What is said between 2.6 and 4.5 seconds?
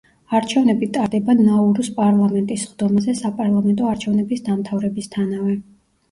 სხდომაზე საპარლამენტო არჩევნების